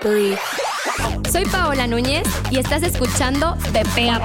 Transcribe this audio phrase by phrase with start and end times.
[0.00, 4.20] Soy Paola Núñez y estás escuchando De Pea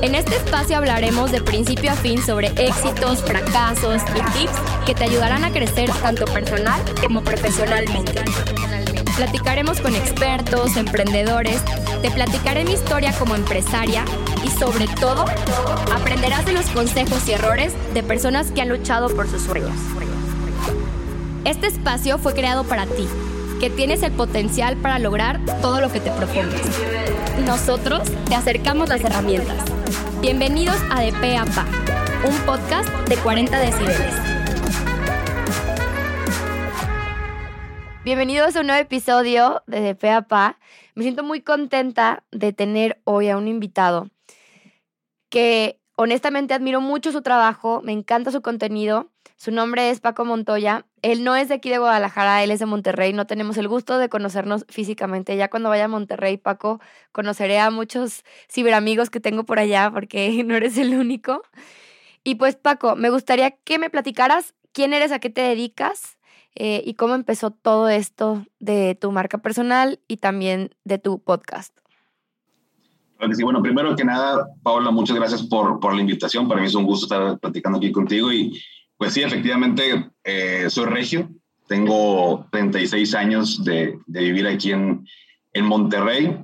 [0.00, 4.52] En este espacio hablaremos de principio a fin sobre éxitos, fracasos y tips
[4.86, 8.24] que te ayudarán a crecer tanto personal como profesionalmente.
[9.16, 11.60] Platicaremos con expertos, emprendedores,
[12.00, 14.06] te platicaré mi historia como empresaria
[14.42, 15.26] y sobre todo
[15.94, 19.76] aprenderás de los consejos y errores de personas que han luchado por sus sueños.
[21.44, 23.06] Este espacio fue creado para ti,
[23.60, 26.62] que tienes el potencial para lograr todo lo que te propongas.
[27.44, 29.62] Nosotros te acercamos las herramientas.
[30.22, 34.14] Bienvenidos a De Pe a un podcast de 40 decibeles.
[38.02, 40.58] Bienvenidos a un nuevo episodio de De Pe a.
[40.94, 44.08] Me siento muy contenta de tener hoy a un invitado
[45.28, 49.09] que honestamente admiro mucho su trabajo, me encanta su contenido.
[49.40, 50.84] Su nombre es Paco Montoya.
[51.00, 53.14] Él no es de aquí de Guadalajara, él es de Monterrey.
[53.14, 55.34] No tenemos el gusto de conocernos físicamente.
[55.34, 56.78] Ya cuando vaya a Monterrey, Paco,
[57.10, 61.40] conoceré a muchos ciberamigos que tengo por allá porque no eres el único.
[62.22, 66.18] Y pues Paco, me gustaría que me platicaras quién eres, a qué te dedicas
[66.54, 71.74] eh, y cómo empezó todo esto de tu marca personal y también de tu podcast.
[73.42, 76.46] bueno, primero que nada, Paola, muchas gracias por, por la invitación.
[76.46, 78.60] Para mí es un gusto estar platicando aquí contigo y
[79.00, 81.30] pues sí, efectivamente, eh, soy regio.
[81.66, 85.06] Tengo 36 años de, de vivir aquí en,
[85.54, 86.38] en Monterrey.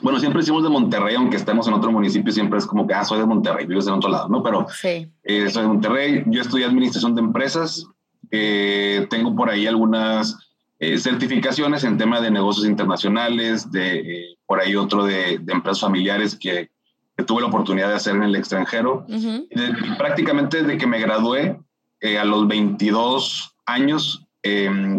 [0.00, 3.04] Bueno, siempre decimos de Monterrey, aunque estemos en otro municipio, siempre es como que, ah,
[3.04, 4.42] soy de Monterrey, vives en otro lado, ¿no?
[4.42, 5.06] Pero sí.
[5.22, 7.86] eh, soy de Monterrey, yo estudié administración de empresas,
[8.32, 10.36] eh, tengo por ahí algunas
[10.80, 15.82] eh, certificaciones en tema de negocios internacionales, de eh, por ahí otro de, de empresas
[15.82, 16.68] familiares que,
[17.16, 19.04] que, tuve la oportunidad de hacer en el extranjero.
[19.08, 19.48] Uh -huh.
[19.48, 21.60] de, prácticamente desde que me gradué,
[22.02, 24.26] eh, a los 22 años,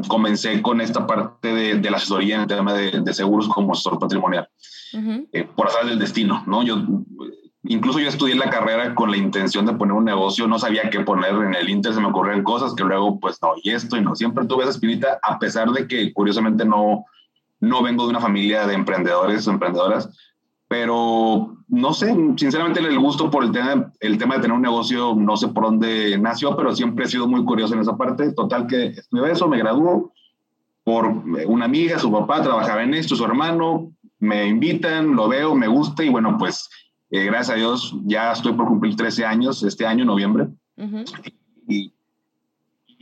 [0.07, 3.73] comencé con esta parte de, de, la asesoría en el tema de, de seguros como
[3.73, 4.47] asesor patrimonial,
[4.93, 5.47] uh -huh.
[5.53, 6.63] por azar del destino, ¿no?
[6.63, 6.77] Yo
[7.65, 10.99] Incluso yo estudié la carrera con la intención de poner un negocio, no sabía qué
[10.99, 14.01] poner en el Inter, se me ocurrieron cosas que luego, pues no, y esto, y
[14.01, 17.05] no, siempre tuve esa espinita, a pesar de que curiosamente no,
[17.61, 20.09] no vengo de una familia de emprendedores o emprendedoras,
[20.73, 25.13] pero no sé, sinceramente el gusto por el tema, el tema de tener un negocio,
[25.15, 28.31] no sé por dónde nació, pero siempre he sido muy curioso en esa parte.
[28.31, 30.11] Total que estudié eso, me graduó
[30.83, 35.67] por una amiga, su papá trabajaba en esto, su hermano, me invitan, lo veo, me
[35.67, 36.67] gusta y bueno, pues
[37.11, 40.47] eh, gracias a Dios, ya estoy por cumplir 13 años este año, noviembre.
[40.77, 41.33] Uh -huh.
[41.67, 41.93] y,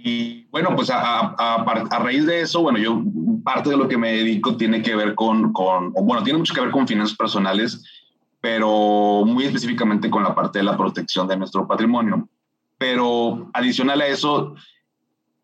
[0.03, 3.01] y, bueno, pues a, a, a, raíz de eso, bueno, yo
[3.43, 6.61] parte de lo que me dedico tiene que ver con, con, bueno, tiene mucho que
[6.61, 7.83] ver con finanzas personales,
[8.39, 12.27] pero muy específicamente con la parte de la protección de nuestro patrimonio.
[12.77, 14.55] Pero adicional a eso,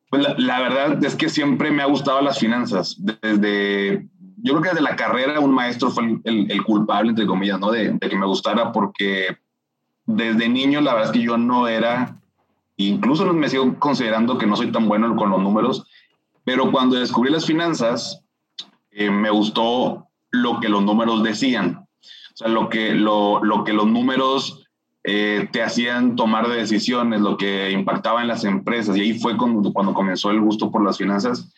[0.09, 4.07] pues la, la verdad es que siempre me ha gustado las finanzas, desde
[4.38, 7.72] yo creo que desde la carrera un maestro fue el, culpable, entre comillas, ¿no?
[7.72, 9.38] De, de, que me gustara porque
[10.06, 12.19] desde niño la verdad es que yo no era,
[12.78, 15.86] incluso me sigo considerando que no soy tan bueno con los números,
[16.44, 18.24] pero cuando descubrí las finanzas,
[18.92, 21.88] eh, me gustó lo que los números decían,
[22.34, 24.68] o sea, lo que, lo, lo que los números
[25.04, 29.38] eh, te hacían tomar de decisiones, lo que impactaba en las empresas, y ahí fue
[29.38, 31.50] cuando, cuando comenzó el gusto por las finanzas.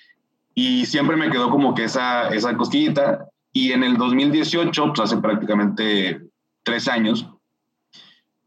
[0.54, 3.28] Y siempre me quedó como que esa, esa cosquillita.
[3.52, 6.22] Y en el 2018, pues hace prácticamente
[6.64, 7.28] tres años,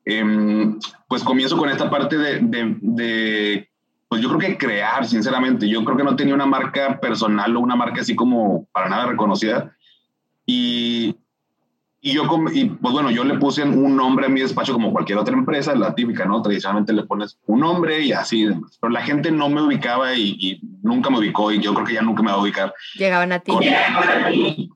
[0.05, 0.75] eh,
[1.09, 3.69] pues comienzo con esta parte de, de, de,
[4.09, 5.69] pues yo creo que crear, sinceramente.
[5.69, 9.07] Yo creo que no tenía una marca personal o una marca así como para nada
[9.07, 9.75] reconocida.
[10.45, 11.17] Y,
[12.01, 15.19] y yo, y pues bueno, yo le puse un nombre a mi despacho como cualquier
[15.19, 16.43] otra empresa, la típica, ¿no?
[16.43, 18.49] Tradicionalmente le pones un nombre y así,
[18.81, 21.95] pero la gente no me ubicaba y, y nunca me ubicó y yo creo que
[21.95, 22.75] ya nunca me va a ubicar.
[22.97, 23.53] Llegaban a ti.
[23.53, 23.65] Con...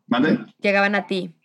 [0.07, 0.39] ¿Mande?
[0.61, 1.36] Llegaban a ti.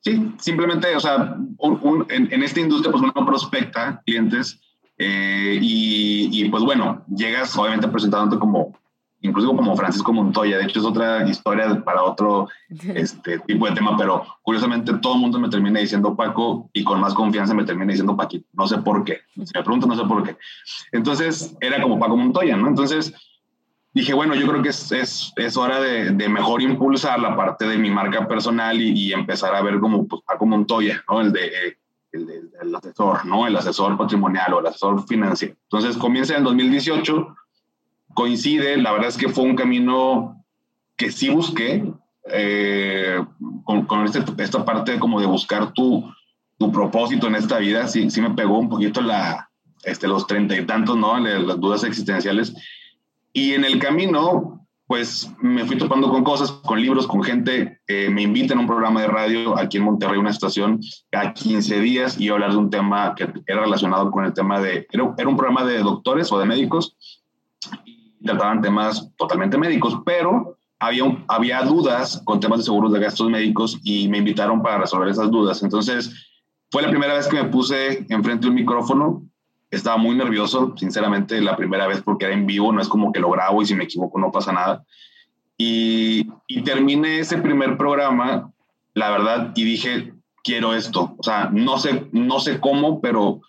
[0.00, 4.60] Sí, simplemente, o sea, un, un, en, en, esta industria pues uno prospecta clientes
[4.96, 8.78] eh, y, y, pues bueno, llegas obviamente presentándote como
[9.20, 12.48] incluso como Francisco Montoya, de hecho es otra historia para otro
[12.94, 17.00] este, tipo de tema, pero curiosamente todo el mundo me termina diciendo Paco y con
[17.00, 20.04] más confianza me termina diciendo Paquito, no sé por qué, si me pregunto no sé
[20.04, 20.36] por qué.
[20.92, 22.68] Entonces era como Paco Montoya, ¿no?
[22.68, 23.12] Entonces
[23.98, 27.66] dije, bueno, yo creo que es, es, es hora de, de, mejor impulsar la parte
[27.66, 31.20] de mi marca personal y, y empezar a ver como pues, Paco Montoya, ¿no?
[31.20, 31.76] El de...
[32.10, 33.46] El, de, el asesor, ¿no?
[33.46, 35.56] El asesor patrimonial o el asesor financiero.
[35.64, 37.36] Entonces comienza en el 2018,
[38.14, 40.42] coincide, la verdad es que fue un camino
[40.96, 41.84] que sí busqué,
[42.32, 43.22] eh,
[43.64, 46.10] con, con este, esta parte como de buscar tu,
[46.56, 49.50] tu propósito en esta vida, sí, sí me pegó un poquito la,
[49.84, 51.18] este, los treinta y tantos, ¿no?
[51.18, 52.54] Las dudas existenciales.
[53.32, 57.80] Y en el camino, pues me fui topando con cosas, con libros, con gente.
[57.86, 60.80] Eh, me invitan a un programa de radio aquí en Monterrey, una estación,
[61.10, 64.86] cada 15 días y hablar de un tema que era relacionado con el tema de.
[64.90, 66.96] Era, un programa de doctores o de médicos
[67.84, 73.28] y trataban temas totalmente médicos, pero había, había dudas con temas de seguros de gastos
[73.28, 75.62] médicos y me invitaron para resolver esas dudas.
[75.62, 76.28] Entonces,
[76.70, 79.22] fue la primera vez que me puse enfrente de un micrófono
[79.70, 83.20] estaba muy nervioso, sinceramente, la primera vez porque era en vivo, no es como que
[83.20, 84.84] lo grabo y si me equivoco no pasa nada.
[85.56, 88.52] Y, y terminé ese primer programa,
[88.94, 91.14] la verdad, y dije, quiero esto.
[91.18, 93.40] O sea, no sé, no sé cómo, pero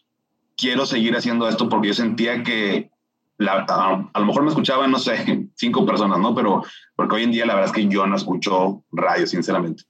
[0.58, 2.92] quiero seguir haciendo esto porque yo sentía que
[3.38, 3.66] la,
[4.14, 6.36] a, lo mejor me escuchaban, no sé, cinco personas, ¿no?
[6.36, 6.64] Pero
[6.96, 9.84] porque hoy en día la verdad es que yo no escucho radio, sinceramente.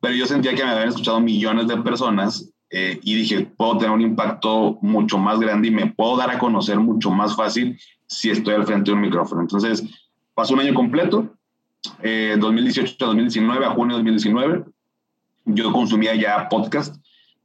[0.00, 3.92] Pero yo sentía que me habían escuchado millones de personas eh, y dije, puedo tener
[3.92, 8.30] un impacto mucho más grande y me puedo dar a conocer mucho más fácil si
[8.30, 9.40] estoy al frente de un micrófono.
[9.40, 9.84] Entonces,
[10.34, 11.34] pasó un año completo,
[12.02, 14.64] eh, 2018 a 2019, a junio de 2019,
[15.46, 16.96] yo consumía ya podcast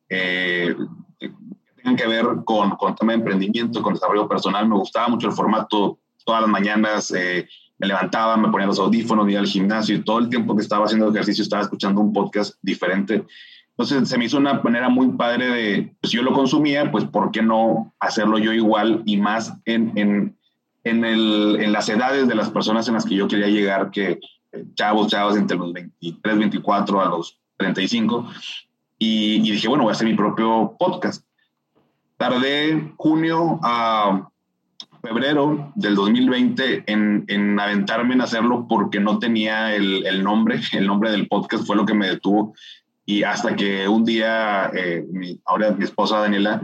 [0.09, 0.75] eh,
[1.19, 1.31] que
[1.77, 4.67] tengan que ver con, con tema de emprendimiento, con desarrollo personal.
[4.67, 7.47] Me gustaba mucho el formato, todas las mañanas eh,
[7.77, 10.85] me levantaba, me ponía los audífonos, iba al gimnasio y todo el tiempo que estaba
[10.85, 13.25] haciendo ejercicio estaba escuchando un podcast diferente
[13.75, 17.31] entonces se me hizo una manera muy padre de, pues yo lo consumía, pues ¿por
[17.31, 20.37] qué no hacerlo yo igual y más en, en,
[20.83, 24.19] en, el, en las edades de las personas en las que yo quería llegar, que
[24.51, 28.29] eh, chavos, chavos entre los 23, 24 a los 35.
[28.99, 31.25] Y, y dije, bueno, voy a hacer mi propio podcast.
[32.17, 34.29] Tardé junio a
[35.01, 40.85] febrero del 2020 en, en, aventarme en hacerlo porque no tenía el, el, nombre, el
[40.85, 42.53] nombre del podcast fue lo que me detuvo
[43.05, 46.61] y hasta que un día, eh, mi, ahora mi esposa Daniela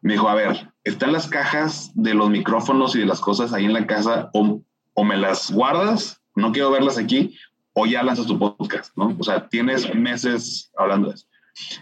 [0.00, 3.64] me dijo, a ver, están las cajas de los micrófonos y de las cosas ahí
[3.64, 4.62] en la casa, o,
[4.94, 7.36] o me las guardas, no quiero verlas aquí,
[7.72, 9.16] o ya lanzas tu podcast, ¿no?
[9.18, 11.26] O sea, tienes meses hablando de eso.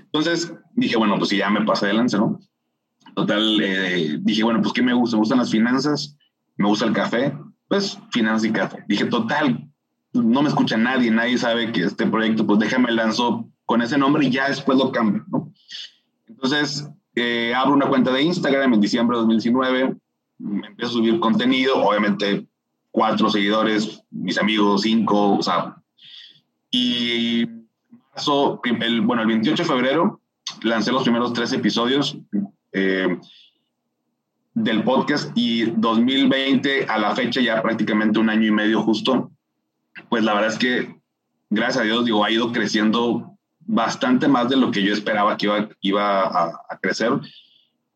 [0.04, 2.38] Entonces dije, bueno, pues ya me pasé de lance, ¿no?
[3.14, 5.16] Total, eh, dije, bueno, pues ¿qué me gusta?
[5.16, 6.16] Me gustan las finanzas,
[6.56, 7.36] me gusta el café,
[7.68, 8.84] pues finanzas y café.
[8.88, 9.68] Dije, total,
[10.12, 14.26] no me escucha nadie, nadie sabe que este proyecto, pues déjame lanzo con ese nombre
[14.26, 15.24] y ya después lo cambio.
[16.26, 19.94] Entonces, eh, abro una cuenta de Instagram en diciembre de 2019,
[20.38, 22.48] me empiezo a subir contenido, obviamente
[22.90, 25.76] cuatro seguidores, mis amigos, cinco, o sea,
[26.72, 27.46] y
[28.12, 30.20] marzo, el, bueno, el 28 de febrero
[30.62, 32.18] lancé los primeros tres episodios
[32.72, 33.20] eh,
[34.52, 39.30] del podcast y 2020 a la fecha ya prácticamente un año y medio justo,
[40.08, 41.00] pues la verdad es que
[41.50, 43.29] gracias a Dios, digo, ha ido creciendo
[43.70, 47.12] bastante más de lo que yo esperaba que iba, iba a, crecer,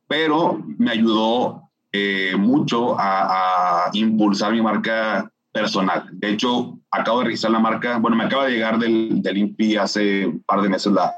[0.06, 6.08] pero me ayudó eh, mucho a, impulsar mi marca personal.
[6.12, 9.76] De hecho, acabo de registrar la marca, bueno, me acaba de llegar del, del INPI
[9.76, 11.12] hace un par de meses la,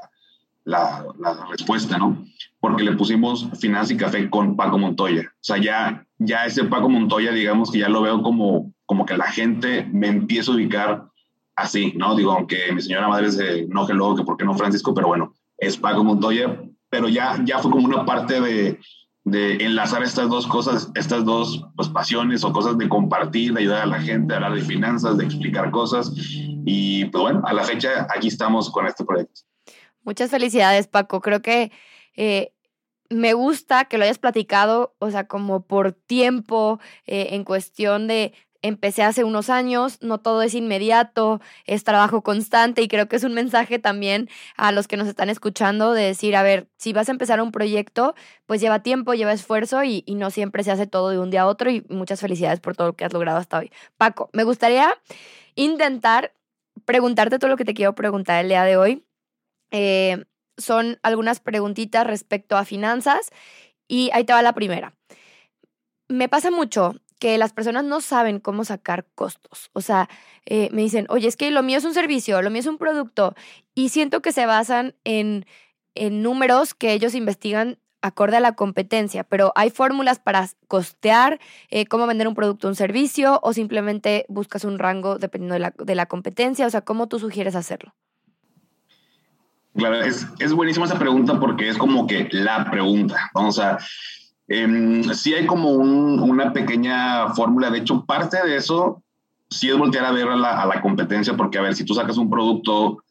[0.65, 2.25] la, la, respuesta, ¿no?
[2.59, 5.21] Porque le pusimos Finanza y Café con Paco Montoya.
[5.21, 9.17] O sea, ya, ya ese Paco Montoya, digamos que ya lo veo como, como que
[9.17, 11.05] la gente me empieza a ubicar
[11.57, 12.15] así, ¿no?
[12.15, 15.33] Digo, aunque mi señora madre se enoje luego que por qué no Francisco, pero bueno,
[15.57, 18.79] es Paco Montoya, pero ya, ya fue como una parte de,
[19.25, 23.81] de enlazar estas dos cosas, estas dos pues, pasiones o cosas de compartir, de ayudar
[23.81, 26.13] a la gente, de hablar de finanzas, de explicar cosas.
[26.15, 29.41] Y pues bueno, a la fecha aquí estamos con este proyecto.
[30.03, 31.21] Muchas felicidades, Paco.
[31.21, 31.71] Creo que
[32.15, 32.53] eh,
[33.09, 38.33] me gusta que lo hayas platicado, o sea, como por tiempo, eh, en cuestión de
[38.61, 43.23] empecé hace unos años, no todo es inmediato, es trabajo constante y creo que es
[43.23, 47.09] un mensaje también a los que nos están escuchando de decir, a ver, si vas
[47.09, 50.87] a empezar un proyecto, pues lleva tiempo, lleva esfuerzo y, y no siempre se hace
[50.87, 53.37] todo de un día a otro y muchas felicidades por todo lo que has logrado
[53.37, 53.71] hasta hoy.
[53.97, 54.97] Paco, me gustaría
[55.55, 56.33] intentar
[56.85, 59.05] preguntarte todo lo que te quiero preguntar el día de hoy.
[59.71, 60.25] Eh,
[60.57, 63.29] son algunas preguntitas respecto a finanzas
[63.87, 64.93] y ahí te va la primera.
[66.07, 69.69] Me pasa mucho que las personas no saben cómo sacar costos.
[69.73, 70.09] O sea,
[70.45, 72.77] eh, me dicen, oye, es que lo mío es un servicio, lo mío es un
[72.77, 73.35] producto,
[73.73, 75.45] y siento que se basan en,
[75.95, 81.87] en números que ellos investigan acorde a la competencia, pero hay fórmulas para costear eh,
[81.87, 85.73] cómo vender un producto o un servicio o simplemente buscas un rango dependiendo de la,
[85.77, 87.93] de la competencia, o sea, ¿cómo tú sugieres hacerlo?
[89.75, 93.29] Claro, es, es buenísima esa pregunta porque es como que la pregunta.
[93.33, 93.77] Vamos a,
[94.47, 99.03] eh, sí hay como un, una pequeña fórmula, de hecho parte de eso
[99.49, 101.93] sí es voltear a ver a la, a la, competencia, porque a ver, si tú
[101.93, 103.03] sacas un producto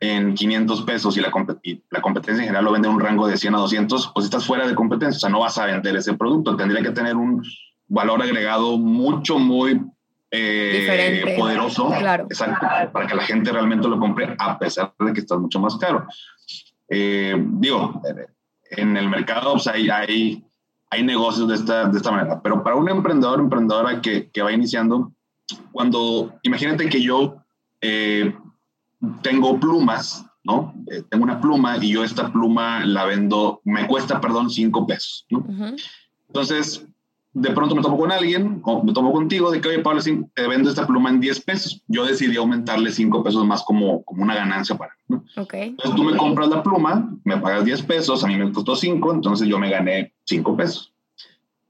[0.00, 1.32] en 500 pesos y la,
[1.62, 4.24] y la competencia en general lo vende en un rango de 100 a 200, pues
[4.24, 7.16] estás fuera de competencia, o sea, no vas a vender ese producto, tendría que tener
[7.16, 7.42] un
[7.86, 9.80] valor agregado mucho, muy
[10.30, 12.24] eh, poderoso claro.
[12.24, 15.76] exacto, para que la gente realmente lo compre a pesar de que está mucho más
[15.76, 16.06] caro.
[16.88, 18.02] Eh, digo,
[18.70, 20.44] en el mercado pues, hay, hay,
[20.94, 24.52] hay negocios de esta, de esta manera, pero para un emprendedor, emprendedora que, que va
[24.52, 25.12] iniciando,
[25.72, 27.36] cuando, imagínate que yo
[27.80, 28.34] eh,
[29.22, 30.72] tengo plumas, ¿no?
[30.90, 35.26] Eh, tengo una pluma y yo esta pluma la vendo, me cuesta, perdón, cinco pesos,
[35.30, 35.44] ¿no?
[36.28, 36.86] Entonces,
[37.34, 40.46] de pronto me tomo con alguien, o me tomo contigo, de que, oye, Pablo, te
[40.46, 41.82] vendo esta pluma en 10 pesos.
[41.88, 45.24] Yo decidí aumentarle 5 pesos más como, como una ganancia para ¿no?
[45.36, 45.70] Okay.
[45.70, 49.12] Entonces tú me compras la pluma, me pagas 10 pesos, a mí me costó 5,
[49.12, 50.94] entonces yo me gané 5 pesos.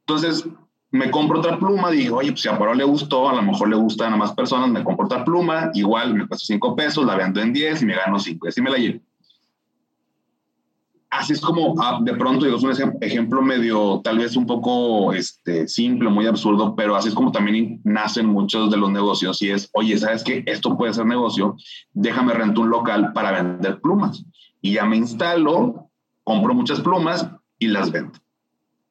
[0.00, 0.46] Entonces
[0.90, 3.68] me compro otra pluma, digo, oye, pues si a Pablo le gustó, a lo mejor
[3.68, 7.16] le gustan a más personas, me compro otra pluma, igual me cuesta 5 pesos, la
[7.16, 9.00] vendo en 10 y me gano 5, y así me la llevo
[11.18, 15.12] así es como ah, de pronto, digo, es un ejemplo medio, tal vez un poco
[15.12, 19.50] este, simple, muy absurdo, pero así es como también nacen muchos de los negocios y
[19.50, 20.42] es, oye, ¿sabes qué?
[20.46, 21.56] Esto puede ser negocio,
[21.92, 24.24] déjame rentar un local para vender plumas.
[24.60, 25.90] Y ya me instalo,
[26.24, 27.28] compro muchas plumas
[27.58, 28.18] y las vendo.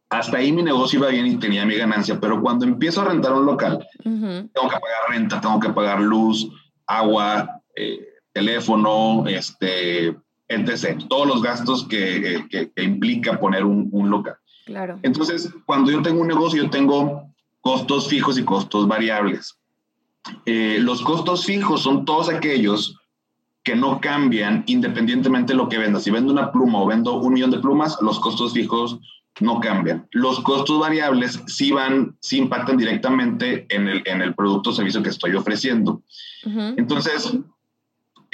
[0.09, 3.33] Hasta ahí mi negocio iba bien y tenía mi ganancia, pero cuando empiezo a rentar
[3.33, 6.47] un local, tengo que pagar renta, tengo que pagar luz,
[6.85, 10.15] agua, eh, teléfono, este,
[10.47, 11.03] etc.
[11.07, 14.35] Todos los gastos que, que, implica poner un, un, local.
[14.65, 14.99] Claro.
[15.03, 19.57] Entonces, cuando yo tengo un negocio, yo tengo costos fijos y costos variables.
[20.45, 22.99] Eh, los costos fijos son todos aquellos
[23.63, 25.99] que no cambian independientemente de lo que venda.
[25.99, 28.99] Si vendo una pluma o vendo un millón de plumas, los costos fijos
[29.39, 30.07] no cambian.
[30.11, 35.01] Los costos variables sí van, sí impactan directamente en el, en el producto o servicio
[35.01, 36.03] que estoy ofreciendo.
[36.75, 37.33] Entonces,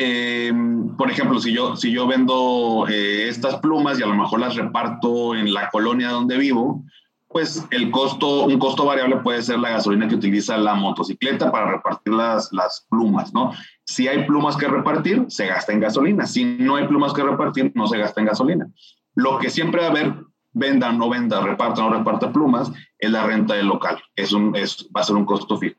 [0.02, 0.54] eh,
[0.98, 4.56] por ejemplo, si yo, si yo vendo eh, estas plumas y a lo mejor las
[4.56, 6.86] reparto en la colonia donde vivo,
[7.28, 11.70] pues el costo, un costo variable puede ser la gasolina que utiliza la motocicleta para
[11.70, 13.52] repartir las, las plumas, ¿no?
[13.84, 16.26] Si hay plumas que repartir, se gasta en gasolina.
[16.26, 18.72] Si no hay plumas que repartir, no se gasta en gasolina.
[19.16, 20.16] Lo que siempre va a haber,
[20.54, 24.02] venda o no venda, reparta o no reparta plumas, es la renta del local.
[24.16, 25.76] Es un, es, va a ser un costo fijo.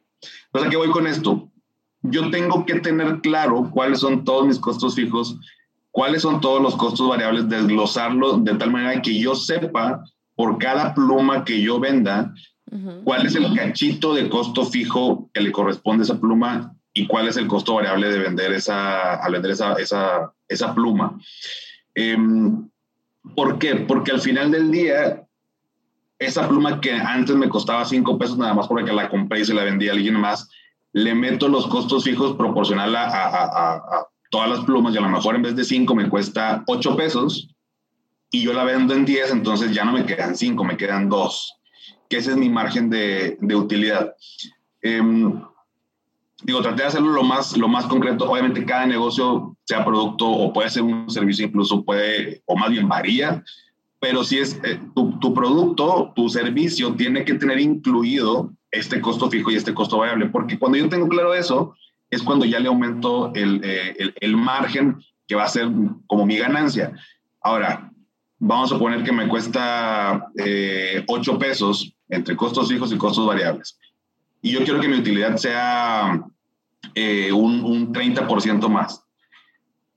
[0.46, 1.50] Entonces, ¿a qué voy con esto?
[2.02, 5.36] Yo tengo que tener claro cuáles son todos mis costos fijos,
[5.90, 10.04] cuáles son todos los costos variables, desglosarlo de tal manera que yo sepa
[10.34, 12.32] por cada pluma que yo venda,
[13.04, 17.28] cuál es el cachito de costo fijo que le corresponde a esa pluma y cuál
[17.28, 21.18] es el costo variable de vender esa, al vender esa, esa, esa pluma.
[21.94, 22.68] Em,
[23.34, 23.76] ¿Por qué?
[23.76, 25.26] Porque al final del día,
[26.18, 29.54] esa pluma que antes me costaba cinco pesos nada más porque la compré y se
[29.54, 30.50] la vendí a alguien más,
[30.92, 35.42] le meto los costos fijos proporcional a, todas las plumas y a lo mejor en
[35.42, 37.48] vez de 5 me cuesta 8 pesos
[38.30, 41.52] y yo la vendo en 10, entonces ya no me quedan 5, me quedan 2,
[42.08, 44.14] que ese es mi margen de, utilidad.
[44.82, 45.42] Em,
[46.44, 48.30] digo, traté de hacerlo lo más, lo más concreto.
[48.30, 52.88] Obviamente cada negocio, sea producto o puede ser un servicio, incluso puede, o más bien
[52.88, 53.42] varía,
[53.98, 59.30] pero si es eh, tu, tu, producto, tu servicio tiene que tener incluido este costo
[59.30, 61.74] fijo y este costo variable, porque cuando yo tengo claro eso,
[62.10, 64.96] es cuando ya le aumento el, eh, el, el margen
[65.26, 65.68] que va a ser
[66.06, 66.92] como mi ganancia.
[67.40, 67.90] Ahora,
[68.40, 73.78] vamos a poner que me cuesta eh, 8 pesos entre costos fijos y costos variables.
[74.42, 76.20] Y yo quiero que mi utilidad sea
[76.94, 79.04] eh, un, un 30% más.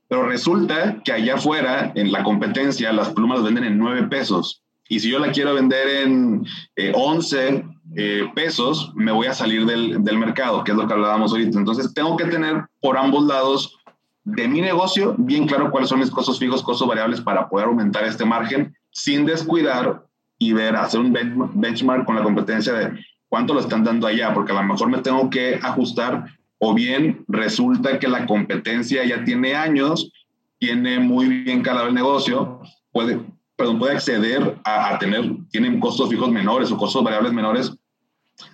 [0.06, 4.62] Pero resulta que allá afuera, en la competencia, las plumas venden en 9 pesos.
[4.88, 7.64] Y si yo la quiero vender en eh, 11
[7.96, 11.58] eh, pesos, me voy a salir del, del, mercado, que es lo que hablábamos ahorita.
[11.58, 13.78] Entonces, tengo que tener por ambos lados
[14.24, 18.04] de mi negocio bien claro cuáles son mis costos fijos, costos variables para poder aumentar
[18.04, 20.02] este margen sin descuidar
[20.38, 21.12] y ver, hacer un
[21.54, 22.98] benchmark con la competencia de
[23.28, 26.26] cuánto lo están dando allá, porque a lo mejor me tengo que ajustar
[26.58, 30.10] o bien resulta que la competencia ya tiene años,
[30.58, 32.60] tiene muy bien calado el negocio,
[32.92, 33.20] puede,
[33.56, 37.76] perdón, puede acceder a, tener, tienen costos fijos menores o costos variables menores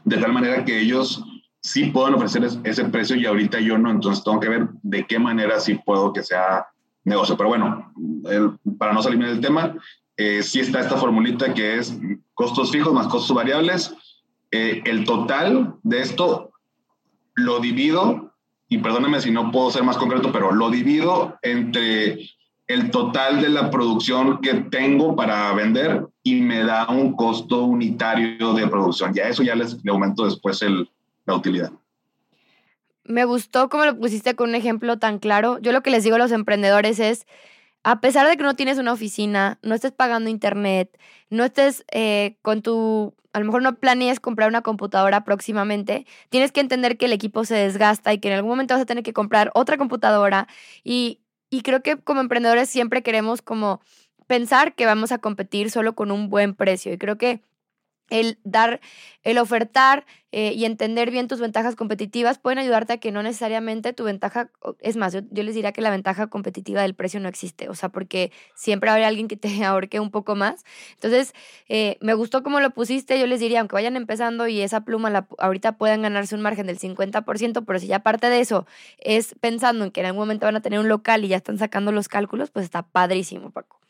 [0.05, 1.25] de tal manera que ellos
[1.63, 5.19] sí puedan ofrecer ese precio y ahorita yo no, entonces tengo que ver de qué
[5.19, 6.67] manera sí puedo que sea
[7.05, 7.37] negocio.
[7.37, 7.93] Pero bueno,
[8.79, 9.75] para no salirme del tema,
[10.17, 11.97] eh, sí está esta formulita que es
[12.35, 13.95] costos fijos más costos variables.
[14.51, 16.51] Eh, el total de esto
[17.35, 18.35] lo divido,
[18.69, 22.19] y perdóneme si no puedo ser más concreto, pero lo divido entre
[22.73, 28.55] el total de la producción que tengo para vender y me da un costo unitario
[28.55, 29.13] de producción.
[29.13, 30.89] Ya eso ya les le aumento después el,
[31.27, 31.73] la utilidad.
[33.03, 35.59] Me gustó cómo lo pusiste con un ejemplo tan claro.
[35.59, 37.27] Yo lo que les digo a los emprendedores es,
[37.83, 40.97] a pesar de que no tienes una oficina, no estés pagando internet,
[41.29, 46.53] no estés eh, con tu, a lo mejor no planees comprar una computadora próximamente, tienes
[46.53, 49.03] que entender que el equipo se desgasta y que en algún momento vas a tener
[49.03, 50.47] que comprar otra computadora
[50.85, 51.19] y,
[51.51, 53.81] y creo que como emprendedores siempre queremos como
[54.27, 57.43] pensar que vamos a competir solo con un buen precio y creo que
[58.11, 58.81] el dar,
[59.23, 63.93] el ofertar eh, y entender bien tus ventajas competitivas pueden ayudarte a que no necesariamente
[63.93, 64.51] tu ventaja,
[64.81, 67.89] es más, yo, les diría que la ventaja competitiva del precio no existe, o sea,
[67.89, 70.65] porque siempre habrá alguien que te ahorque un poco más.
[70.95, 71.35] Entonces,
[71.69, 75.11] eh, me gustó cómo lo pusiste, yo les diría, aunque vayan empezando y esa pluma
[75.11, 78.67] la, ahorita puedan ganarse un margen del 50%, pero si ya parte de eso
[78.99, 81.59] es pensando en que en algún momento van a tener un local y ya están
[81.59, 83.81] sacando los cálculos, pues está padrísimo, Paco.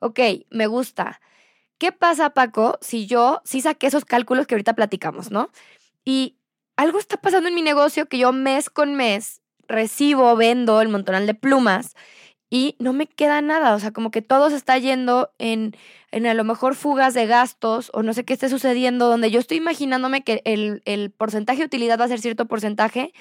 [0.00, 0.18] Ok,
[0.50, 1.20] me gusta.
[1.80, 5.48] ¿Qué pasa, Paco, si yo sí saqué esos cálculos que ahorita platicamos, ¿no?
[6.04, 6.36] Y
[6.76, 11.26] algo está pasando en mi negocio que yo mes con mes recibo, vendo el montonal
[11.26, 11.94] de plumas
[12.50, 13.74] y no me queda nada.
[13.74, 15.74] O sea, como que todo se está yendo en,
[16.10, 19.40] en a lo mejor fugas de gastos o no sé qué esté sucediendo, donde yo
[19.40, 23.14] estoy imaginándome que el, el porcentaje de utilidad va a ser cierto porcentaje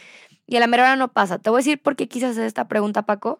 [0.48, 1.40] y a la mera hora no pasa.
[1.40, 3.40] Te voy a decir por qué quise hacer esta pregunta, Paco.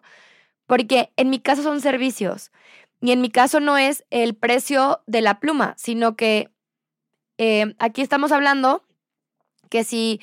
[0.66, 2.52] Porque en mi caso son servicios.
[3.00, 6.50] Y en mi caso no es el precio de la pluma, sino que
[7.38, 8.84] eh, aquí estamos hablando
[9.70, 10.20] que si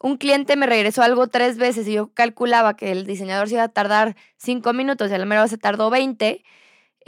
[0.00, 3.62] un cliente me regresó algo tres veces y yo calculaba que el diseñador se iba
[3.62, 6.44] a tardar cinco minutos y a la mera se tardó 20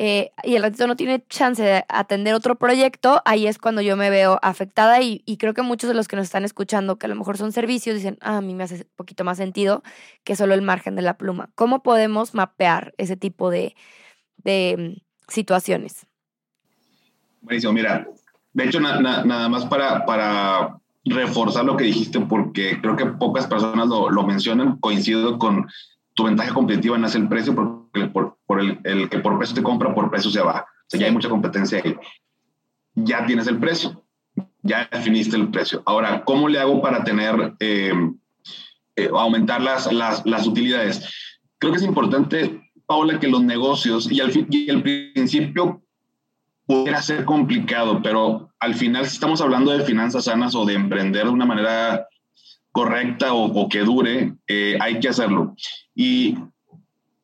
[0.01, 3.97] eh, y el ratito no tiene chance de atender otro proyecto, ahí es cuando yo
[3.97, 7.09] me veo afectada y, creo que muchos de los que nos están escuchando, que a
[7.09, 9.83] lo mejor son servicios, dicen, ah, a mí me hace un poquito más sentido
[10.23, 11.51] que solo el margen de la pluma.
[11.57, 13.75] ¿Cómo podemos mapear ese tipo de,
[14.37, 16.07] de situaciones.
[17.41, 18.09] Buenísimo, mira,
[18.53, 23.89] de hecho, nada más para, para reforzar lo que dijiste, porque creo que pocas personas
[23.89, 25.69] lo, lo mencionan, coincido con
[26.15, 29.63] tu ventaja competitiva nace el precio, porque por, por el, el, que por precio te
[29.63, 30.63] compra, por precio se va.
[30.63, 31.97] O sea, ya hay mucha competencia ahí.
[32.95, 34.03] Ya tienes el precio,
[34.63, 35.83] ya definiste el precio.
[35.87, 37.93] Ahora, ¿cómo le hago para tener, eh,
[38.97, 41.09] eh, aumentar las, las, las utilidades?
[41.59, 45.83] Creo que es importante Paula, que los negocios y al, y al principio
[46.67, 51.25] pudiera ser complicado, pero al final si estamos hablando de finanzas sanas o de emprender
[51.25, 52.09] de una manera
[52.73, 55.55] correcta o, que dure, eh, hay que hacerlo.
[55.95, 56.39] Y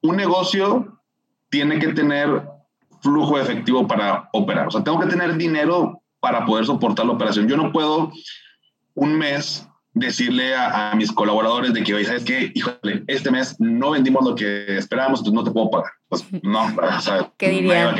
[0.02, 1.00] un negocio
[1.48, 2.42] tiene que tener
[3.00, 4.68] flujo efectivo para operar.
[4.68, 7.48] O sea, tengo que tener dinero para poder soportar la operación.
[7.48, 8.12] Yo no puedo
[8.94, 12.50] un mes decirle a, mis colaboradores de que, oye, ¿sabes qué?
[12.54, 15.92] Híjole, este mes no vendimos lo que esperábamos, entonces no te puedo pagar.
[16.08, 17.94] Pues no, o sea, ¿Qué diría?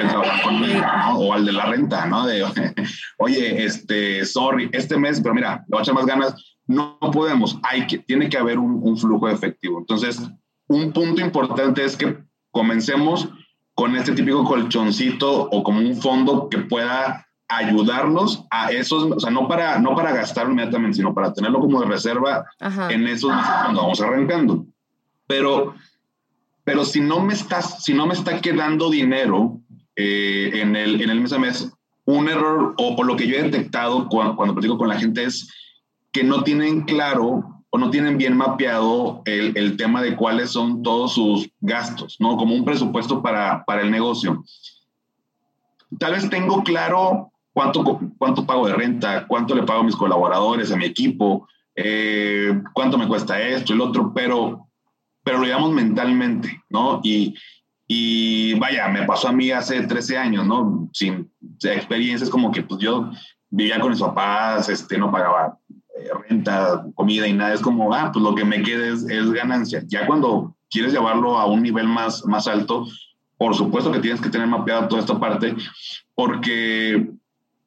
[1.17, 2.27] O al de la renta, ¿no?
[2.27, 2.45] De,
[3.19, 6.57] oye, este, sorry, este mes, pero mira, le voy a echar más ganas.
[6.67, 9.79] No podemos, hay que, tiene que haber un, un flujo efectivo.
[9.79, 10.21] Entonces,
[10.67, 12.19] un punto importante es que
[12.51, 13.29] comencemos
[13.75, 19.31] con este típico colchoncito o como un fondo que pueda ayudarnos a esos, o sea,
[19.31, 22.45] no para, no para gastar inmediatamente, sino para tenerlo como de reserva
[22.91, 24.67] en esos cuando vamos arrancando.
[25.27, 25.75] Pero,
[26.65, 29.61] pero si no me estás, si no me está quedando dinero
[29.97, 31.73] eh, en, el, en el mes a mes,
[32.07, 35.25] un error o por lo que yo he detectado cuando, cuando platico con la gente
[35.25, 35.51] es
[36.13, 40.83] que no tienen claro o no tienen bien mapeado el, el, tema de cuáles son
[40.85, 42.37] todos sus gastos, ¿no?
[42.37, 44.45] Como un presupuesto para, para el negocio.
[45.99, 50.71] Tal vez tengo claro cuánto, cuánto pago de renta, cuánto le pago a mis colaboradores,
[50.71, 54.69] a mi equipo, eh, cuánto me cuesta esto, el otro, pero,
[55.23, 57.01] pero lo llevamos mentalmente, ¿no?
[57.03, 57.35] Y,
[57.87, 60.91] y vaya, me pasó a mí hace 13 años, ¿no?
[60.93, 61.31] Sin
[61.63, 63.11] experiencias como que pues yo
[63.51, 65.59] vivía con mis papás, este, no pagaba
[65.97, 69.31] eh, renta, comida y nada, es como, ah, pues lo que me quede es, es,
[69.31, 69.85] ganancia.
[69.87, 72.87] Ya cuando quieres llevarlo a un nivel más, más alto,
[73.37, 75.55] por supuesto que tienes que tener mapeada toda esta parte,
[76.17, 77.15] porque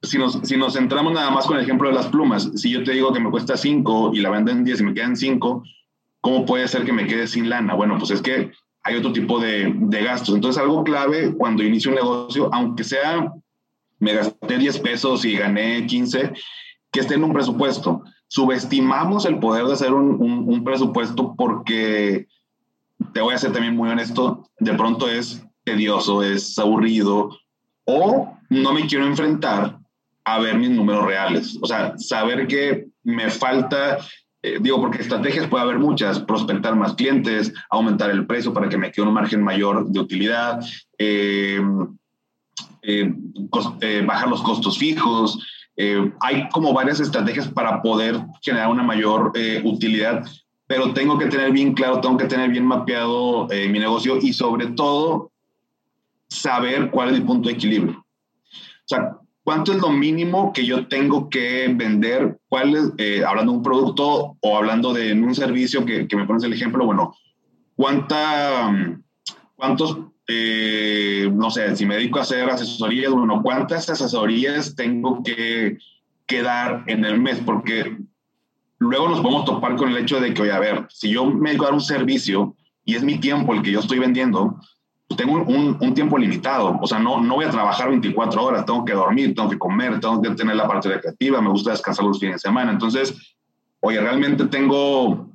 [0.09, 2.83] si nos, si nos centramos nada más con el ejemplo de las plumas, si yo
[2.83, 5.63] te digo que me cuesta 5 y la vendo en 10 y me quedan 5,
[6.21, 7.73] ¿cómo puede ser que me quede sin lana?
[7.73, 8.51] Bueno, pues es que
[8.83, 10.35] hay otro tipo de, de gastos.
[10.35, 13.33] Entonces, algo clave cuando inicio un negocio, aunque sea,
[13.99, 16.33] me gasté 10 pesos y gané 15,
[16.91, 18.03] que esté en un presupuesto.
[18.27, 22.27] Subestimamos el poder de hacer un, un, un presupuesto porque,
[23.13, 27.37] te voy a ser también muy honesto, de pronto es tedioso, es aburrido,
[27.85, 29.76] o no me quiero enfrentar
[30.27, 31.57] a ver mis números reales.
[31.61, 33.97] O sea, saber que me falta,
[34.43, 38.77] eh, digo, porque estrategias puede haber muchas, prospectar más clientes, aumentar el precio para que
[38.77, 40.59] me quede un margen mayor de utilidad,
[40.97, 41.61] eh,
[42.81, 43.13] eh,
[44.05, 45.39] bajar los costos fijos.
[46.21, 49.31] hay como varias estrategias para poder generar una mayor
[49.63, 50.25] utilidad,
[50.65, 54.67] pero tengo que tener bien claro, tengo que tener bien mapeado mi negocio y sobre
[54.67, 55.31] todo
[56.27, 57.99] saber cuál es mi punto de equilibrio.
[57.99, 62.37] O sea, ¿cuánto es lo mínimo que yo tengo que vender?
[62.49, 66.51] ¿Cuál eh, hablando de un producto o hablando de un servicio que, me pones el
[66.51, 66.85] ejemplo?
[66.85, 67.15] Bueno,
[67.77, 68.99] ¿cuánta,
[69.55, 75.77] ¿cuántos, eh, no sé, si me dedico a hacer asesorías, bueno, ¿cuántas asesorías tengo que,
[76.25, 77.39] que dar en el mes?
[77.39, 77.99] Porque
[78.79, 81.51] luego nos podemos topar con el hecho de que, oye, a ver, si yo me
[81.51, 84.59] dedico a dar un servicio y es mi tiempo el que yo estoy vendiendo,
[85.15, 86.77] tengo un, un, tiempo limitado.
[86.81, 89.99] O sea, no, no voy a trabajar 24 horas, tengo que dormir, tengo que comer,
[89.99, 92.71] tengo que tener la parte recreativa, me gusta descansar los fines de semana.
[92.71, 93.15] Entonces,
[93.79, 95.29] oye, realmente tengo,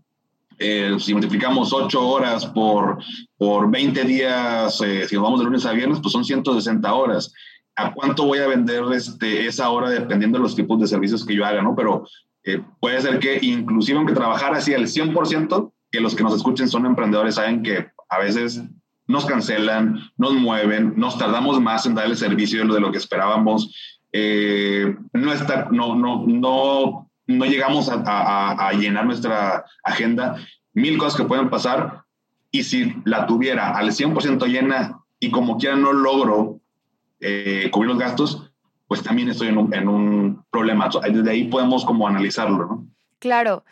[0.58, 2.98] eh, si multiplicamos 8 horas por,
[3.38, 7.32] por 20 días, eh, si nos vamos de lunes a viernes, pues son 160 horas.
[7.74, 11.34] ¿A cuánto voy a vender este, esa hora dependiendo de los tipos de servicios que
[11.34, 11.74] yo haga, no?
[11.74, 12.04] Pero
[12.44, 16.68] eh, puede ser que inclusive aunque trabajar así al 100%, que los que nos escuchen
[16.68, 18.62] son emprendedores saben que a veces
[19.12, 23.72] nos cancelan, nos mueven, nos tardamos más en dar el servicio de lo, que esperábamos,
[24.12, 30.36] eh, no, está, no, no, no, no llegamos a, a, llenar nuestra agenda,
[30.72, 32.02] mil cosas que pueden pasar
[32.50, 36.60] y si la tuviera al 100% llena y como quiera no logro
[37.20, 38.50] eh, cubrir los gastos,
[38.88, 40.88] pues también estoy en un, en un problema.
[41.10, 42.86] Desde ahí podemos como analizarlo, ¿no?
[43.20, 43.64] Claro.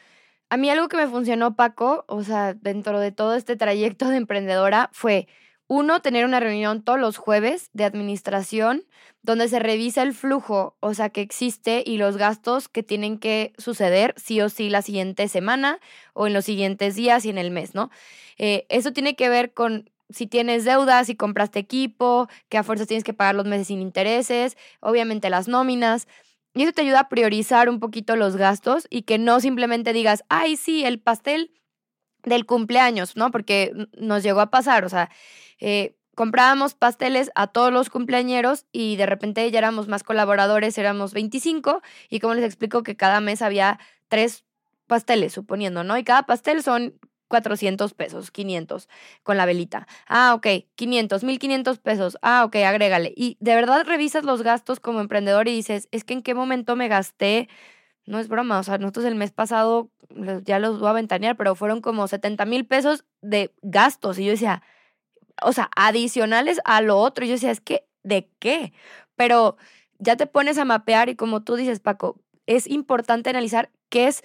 [0.53, 4.17] A mí algo que me funcionó, Paco, o sea, dentro de todo este trayecto de
[4.17, 5.29] emprendedora fue,
[5.69, 8.85] uno, tener una reunión todos los jueves de administración
[9.23, 13.53] donde se revisa el flujo, o sea, que existe y los gastos que tienen que
[13.59, 15.79] suceder sí o sí la siguiente semana
[16.15, 17.91] o en los siguientes días y en el mes, ¿no?
[18.37, 22.89] Eh, eso tiene que ver con si tienes deudas, si compraste equipo, que a fuerzas
[22.89, 26.09] tienes que pagar los meses sin intereses, obviamente las nóminas.
[26.55, 30.25] Y eso te ayuda a priorizar un poquito los gastos y que no simplemente digas,
[30.29, 31.53] ay, sí, el pastel
[32.25, 33.31] del cumpleaños, ¿no?
[33.31, 35.11] Porque nos llegó a pasar, o sea,
[35.59, 41.15] eh, comprábamos pasteles a todos los cumpleañeros y de repente ya éramos más colaboradores, éramos
[41.15, 44.45] 25 y como les explico que cada mes había tres
[44.87, 45.97] pasteles, suponiendo, ¿no?
[45.97, 46.95] Y cada pastel son
[47.31, 48.89] 400 pesos, 500
[49.23, 49.87] con la velita.
[50.09, 52.19] Ah, ok, 500, 1500 pesos.
[52.23, 53.15] Ah, ok, agrégale.
[53.17, 56.75] Y de verdad revisas los gastos como emprendedor y dices, es que en qué momento
[56.77, 57.49] me gasté.
[58.05, 59.91] No es broma, o sea, nosotros el mes pasado,
[60.45, 64.19] ya los voy a ventanear, pero fueron como 70 mil pesos de gastos.
[64.19, 64.63] Y yo decía,
[65.43, 67.25] o sea, adicionales a lo otro.
[67.25, 68.73] Y yo decía, es que, ¿de qué?
[69.15, 69.57] Pero
[70.01, 74.25] ya te pones a mapear y como tú dices, Paco, es importante analizar qué es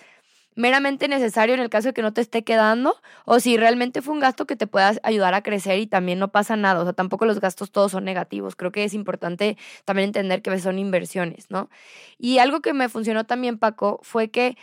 [0.56, 4.13] meramente necesario en el caso de que no te esté quedando o si realmente fue
[4.13, 6.82] un gasto que te pueda ayudar a crecer y también no pasa nada.
[6.82, 8.56] O sea, tampoco los gastos todos son negativos.
[8.56, 11.70] Creo que es importante también entender que son inversiones, ¿no?
[12.18, 14.58] Y algo que me funcionó también, Paco, fue que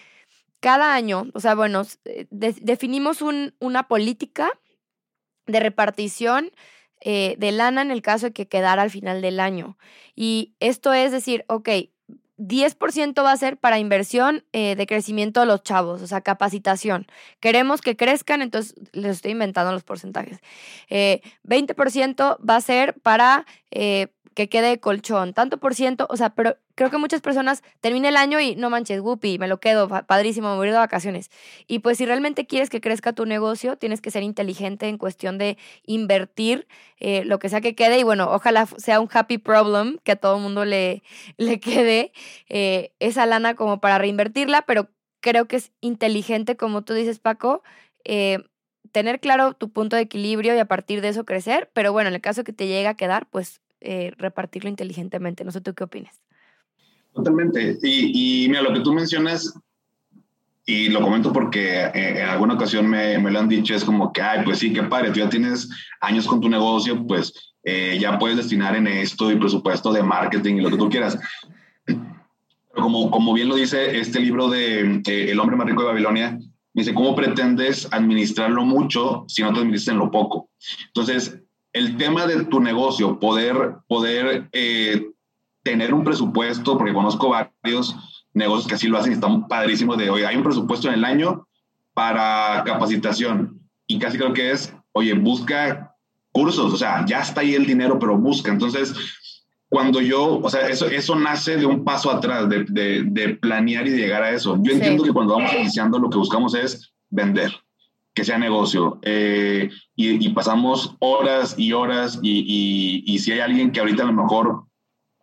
[0.60, 4.50] cada año, o sea, bueno, eh, definimos un, una política
[5.46, 6.52] de repartición
[7.00, 9.76] eh, de lana en el caso de que quedara al final del año.
[10.14, 11.68] Y esto es decir, ok,
[12.48, 17.06] 10% va a ser para inversión eh, de crecimiento de los chavos, o sea, capacitación.
[17.40, 20.38] Queremos que crezcan, entonces les estoy inventando los porcentajes.
[20.90, 26.56] 20% va a ser para eh, que quede colchón, tanto por ciento, o sea, pero
[26.74, 30.50] creo que muchas personas termina el año y no manches, whoopie, me lo quedo, padrísimo,
[30.50, 31.30] me voy de vacaciones.
[31.66, 35.38] Y pues si realmente quieres que crezca tu negocio, tienes que ser inteligente en cuestión
[35.38, 36.66] de invertir
[36.98, 40.16] eh, lo que sea que quede y bueno, ojalá sea un happy problem, que a
[40.16, 41.02] todo el mundo le,
[41.36, 42.12] le quede
[42.48, 44.88] eh, esa lana como para reinvertirla, pero
[45.20, 47.62] creo que es inteligente, como tú dices, Paco,
[48.04, 48.38] eh,
[48.92, 52.14] tener claro tu punto de equilibrio y a partir de eso crecer, pero bueno, en
[52.14, 55.44] el caso que te llegue a quedar, pues eh, repartirlo inteligentemente.
[55.44, 56.20] No sé tú qué opinas.
[57.12, 57.78] Totalmente.
[57.82, 59.54] Y, mira, lo que tú mencionas,
[60.64, 64.12] y lo comento porque eh, en alguna ocasión me, me, lo han dicho, es como
[64.12, 65.68] que, ay, pues sí, qué padre, tú ya tienes
[66.00, 70.56] años con tu negocio, pues eh, ya puedes destinar en esto y presupuesto de marketing
[70.56, 71.18] y lo que tú quieras.
[71.84, 72.02] Pero
[72.74, 76.38] como, como bien lo dice este libro de El hombre más rico de Babilonia,
[76.72, 80.48] dice, ¿cómo pretendes administrarlo mucho si no te administras en lo poco?
[80.86, 81.38] Entonces,
[81.72, 85.10] el tema de tu negocio, poder, poder eh,
[85.62, 87.96] tener un presupuesto, porque conozco varios
[88.34, 91.04] negocios que así lo hacen y están padrísimos de, oye, hay un presupuesto en el
[91.04, 91.46] año
[91.94, 95.94] para capacitación y casi creo que es, oye, busca
[96.30, 98.50] cursos, o sea, ya está ahí el dinero, pero busca.
[98.50, 98.94] Entonces,
[99.68, 102.64] cuando yo, o sea, eso, eso nace de un paso atrás, de,
[103.04, 104.58] de, planear y de llegar a eso.
[104.62, 107.52] Yo entiendo que cuando vamos iniciando lo que buscamos es vender
[108.14, 108.98] que sea negocio.
[109.02, 114.12] Eh, y, pasamos horas y horas y, y, si hay alguien que ahorita a lo
[114.12, 114.64] mejor,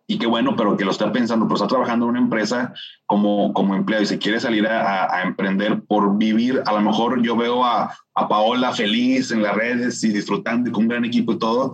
[0.06, 2.72] y qué bueno, pero que lo está pensando, pero está trabajando en una empresa
[3.06, 7.22] como, como empleado y se quiere salir a, a emprender por vivir, a lo mejor
[7.22, 11.04] yo veo a, a, Paola feliz en las redes y disfrutando y con un gran
[11.04, 11.72] equipo y todo,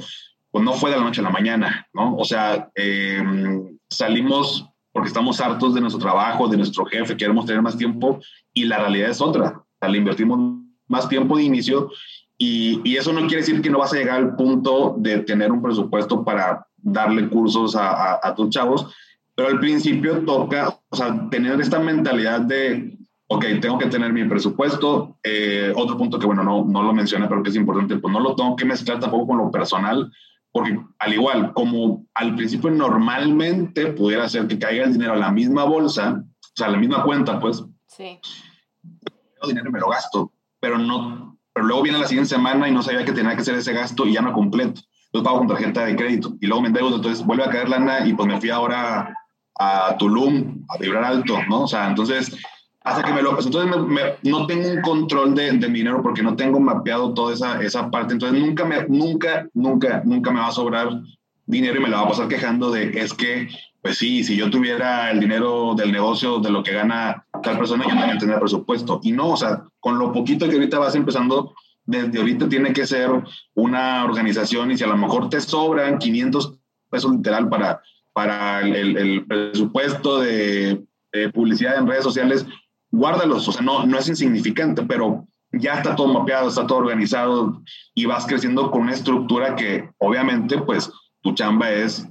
[0.51, 2.17] pues no fue de la noche a la mañana, ¿no?
[2.17, 7.61] O sea, em, salimos porque estamos hartos de nuestro trabajo, de nuestro jefe, queremos tener
[7.61, 8.19] más tiempo
[8.55, 9.49] y la realidad es otra.
[9.59, 11.90] O sea, le invertimos más tiempo de inicio
[12.38, 15.51] y, y, eso no quiere decir que no vas a llegar al punto de tener
[15.51, 18.94] un presupuesto para darle cursos a, a, tus chavos,
[19.35, 24.25] pero al principio toca, o sea, tener esta mentalidad de, ok, tengo que tener mi
[24.25, 25.18] presupuesto.
[25.22, 28.20] Eh, otro punto que, bueno, no, no lo mencioné, pero que es importante, pues no
[28.20, 30.12] lo tengo que mezclar tampoco con lo personal,
[30.53, 35.33] porque al igual como al principio normalmente pudiera ser que caiga el dinero a la
[35.33, 38.18] misma bolsa, o sea, a la misma cuenta, pues, sí.
[39.46, 43.05] dinero me lo gasto, pero no, pero luego viene la siguiente semana y no sabía
[43.05, 44.81] que tenía que hacer ese gasto y ya no completo.
[45.07, 48.07] Entonces pago con tarjeta de crédito y luego me endeudo, entonces vuelve a caer lana
[48.07, 49.14] y pues me fui ahora
[49.59, 51.62] a Tulum a vibrar alto, ¿no?
[51.62, 52.37] O sea, entonces
[52.87, 53.31] hasta que me lo...
[53.40, 57.61] Entonces no tengo un control de, de, mi dinero porque no tengo mapeado toda esa,
[57.61, 58.12] esa parte.
[58.12, 60.88] Entonces nunca, me, nunca, nunca, nunca me va a sobrar
[61.47, 63.49] dinero y me la va a pasar quejando de es que,
[63.87, 67.85] pues sí, si yo tuviera el dinero del negocio, de lo que gana tal persona,
[67.85, 68.99] yo también tendría presupuesto.
[69.05, 72.85] Y no, o sea, con lo poquito que ahorita vas empezando, desde ahorita tiene que
[72.85, 73.09] ser
[73.55, 76.55] una organización y si a lo mejor te sobran 500
[76.90, 77.81] pesos literal para,
[78.12, 82.44] para el, el, presupuesto de, de publicidad en redes sociales,
[82.90, 87.62] guárdalos, o sea, no, no es insignificante, pero ya está todo mapeado, está todo organizado
[87.94, 90.90] y vas creciendo con una estructura que obviamente pues
[91.22, 92.09] tu chamba es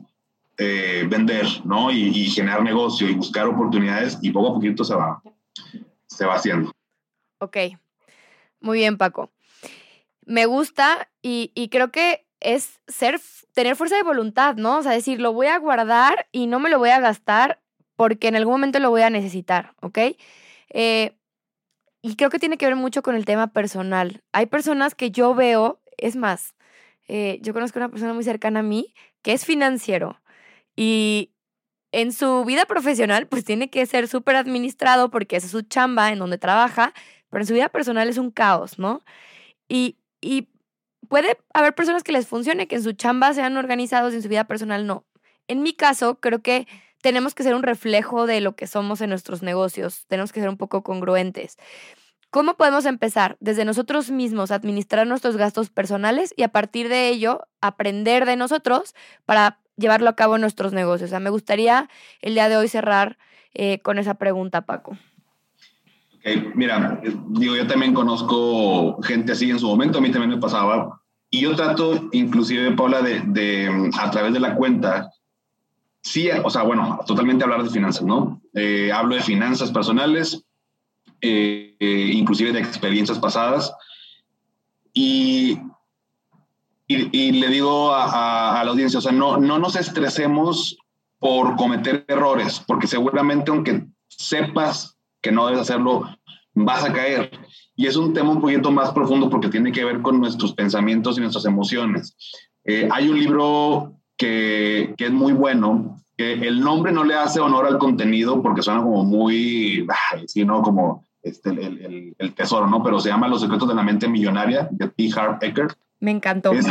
[0.58, 1.91] eh, vender, ¿no?
[1.91, 5.22] Y, generar negocio y buscar oportunidades y poco a poquito se va,
[6.08, 6.72] se va haciendo.
[7.39, 7.58] Ok,
[8.62, 9.32] muy bien Paco.
[10.26, 13.20] Me gusta y, y creo que es ser,
[13.54, 14.78] tener fuerza de voluntad, ¿no?
[14.78, 17.62] O sea, decir, lo voy a guardar y no me lo voy a gastar
[17.96, 20.00] porque en algún momento lo voy a necesitar, ¿ok?
[20.70, 21.18] Eh,
[22.02, 24.22] y creo que tiene que ver mucho con el tema personal.
[24.32, 26.56] Hay personas que yo veo, es más,
[27.08, 30.22] eh, yo conozco una persona muy cercana a mí que es financiero
[30.75, 31.31] y
[31.91, 36.19] en su vida profesional pues tiene que ser súper administrado porque es su chamba en
[36.19, 36.93] donde trabaja,
[37.29, 39.03] pero en su vida personal es un caos, ¿no?
[39.69, 40.49] Y, y
[41.07, 44.29] puede haber personas que les funcione, que en su chamba sean organizados y en su
[44.29, 45.05] vida personal no.
[45.47, 46.67] En mi caso, creo que
[47.01, 50.49] tenemos que ser un reflejo de lo que somos en nuestros negocios, tenemos que ser
[50.49, 51.57] un poco congruentes.
[52.31, 53.38] ¿Cómo podemos empezar?
[53.39, 58.93] Desde nosotros mismos, administrar nuestros gastos personales y a partir de ello aprender de nosotros
[59.23, 61.09] para llevarlo a cabo en nuestros negocios.
[61.09, 61.89] O sea, me gustaría
[62.21, 63.17] el día de hoy cerrar
[63.53, 64.97] eh, con esa pregunta, Paco.
[66.55, 71.01] mira, digo, yo también conozco gente así en su momento, a mí también me pasaba.
[71.29, 75.11] Y yo trato, inclusive, Paula, de, de a través de la cuenta,
[76.05, 78.41] sí, o sea, bueno, totalmente hablar de finanzas, ¿no?
[78.53, 80.45] Eh, hablo de finanzas personales,
[81.19, 83.73] eh, eh, inclusive de experiencias pasadas.
[84.93, 85.59] Y,
[86.88, 90.78] y, le digo a, la audiencia, o sea, no, no nos estresemos
[91.19, 96.04] por cometer errores, porque seguramente aunque sepas que no debes hacerlo,
[96.54, 97.32] vas a caer.
[97.76, 101.17] Y es un tema un poquito más profundo porque tiene que ver con nuestros pensamientos
[101.17, 102.15] y nuestras emociones.
[102.65, 107.65] hay un libro que, que, es muy bueno, que el nombre no le hace honor
[107.65, 110.62] al contenido porque suena como muy, ay, sí, ¿no?
[110.62, 112.84] Como este, el, el, el, tesoro, ¿no?
[112.84, 115.10] Pero se llama Los secretos de la mente millonaria de T.
[115.15, 115.67] Harv Eker.
[116.06, 116.52] Me encantó.
[116.52, 116.68] Es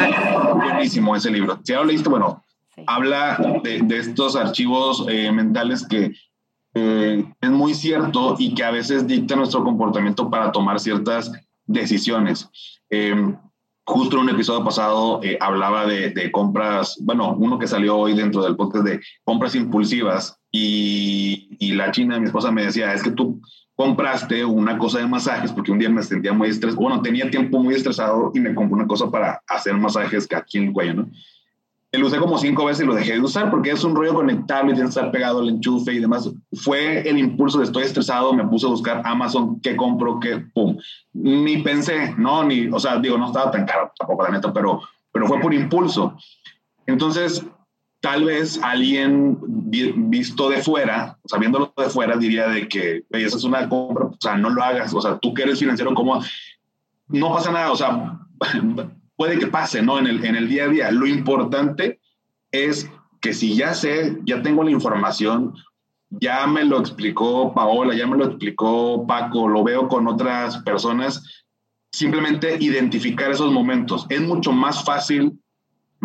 [0.55, 1.59] buenísimo ese libro.
[1.65, 2.45] Si ya lo leíste, bueno,
[2.87, 6.13] habla de, de, estos archivos eh, mentales que
[6.73, 11.33] eh, es muy cierto y que a veces dicta nuestro comportamiento para tomar ciertas
[11.67, 12.49] decisiones.
[12.91, 13.35] Eh,
[13.85, 18.15] justo en un episodio pasado eh, hablaba de, de, compras, bueno, uno que salió hoy
[18.15, 23.03] dentro del podcast de compras impulsivas y, y, la china, mi esposa, me decía, es
[23.03, 23.41] que tú
[23.75, 27.59] compraste una cosa de masajes porque un día me sentía muy estresado, bueno, tenía tiempo
[27.59, 31.09] muy estresado y me compré una cosa para hacer masajes aquí en el cuello, ¿no?
[31.99, 34.73] lo usé como cinco veces y lo dejé de usar porque es un rollo conectable,
[34.73, 36.31] tiene que estar pegado al enchufe y demás.
[36.53, 40.77] Fue el impulso de estoy estresado, me puse a buscar Amazon, qué compro, qué, pum.
[41.13, 44.81] Ni pensé, no, ni, o sea, digo, no estaba tan caro tampoco la neta, pero,
[45.13, 46.17] pero fue por impulso.
[46.87, 47.45] Entonces,
[48.05, 53.39] tal vez alguien visto de fuera, o sea, viéndolo de fuera, diría de que, esa
[53.39, 56.23] es una compra, o sea, no lo hagas, o sea, tú que eres financiero, ¿cómo?
[57.09, 58.21] No pasa nada, o sea,
[59.17, 59.99] puede que pase, ¿no?
[59.99, 60.91] En el, en el día a día.
[60.91, 61.99] Lo importante
[62.53, 62.91] es
[63.23, 65.55] que si ya sé, ya tengo la información,
[66.11, 71.43] ya me lo explicó Paola, ya me lo explicó Paco, lo veo con otras personas,
[71.91, 74.05] simplemente identificar esos momentos.
[74.11, 75.39] Es mucho más fácil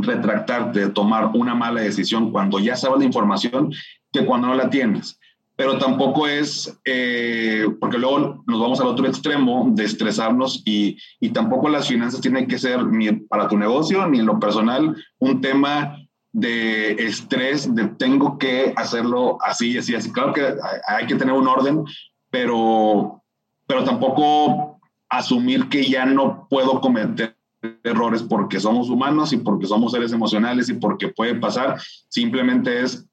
[0.03, 3.71] retractarte de tomar una mala decisión cuando ya sabes la información
[4.11, 5.19] que cuando no la tienes.
[5.55, 11.31] pero tampoco es, eh, porque luego nos vamos al otro extremo de estresarnos y, y
[11.31, 15.41] tampoco las finanzas tienen que ser ni para tu negocio ni en lo personal un
[15.41, 15.97] tema
[16.31, 20.11] de estrés, de tengo que hacerlo así, así, así.
[20.13, 20.43] Claro que
[20.87, 21.83] hay que tener un orden,
[22.29, 23.21] pero,
[23.67, 27.35] pero tampoco asumir que ya no puedo cometer
[27.83, 31.79] errores porque somos humanos y porque somos seres emocionales y porque puede pasar.
[32.07, 33.05] Simplemente es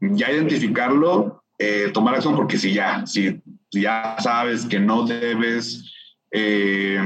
[0.00, 5.92] ya identificarlo, eh, tomar acción, porque si ya, si, ya sabes que no debes,
[6.30, 7.00] eh,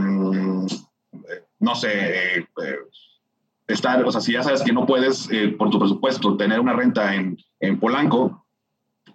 [1.59, 2.47] no sé, eh,
[3.67, 7.15] estar, o sea, si ya sabes que no puedes, por tu presupuesto, tener una renta
[7.15, 8.47] en, en Polanco,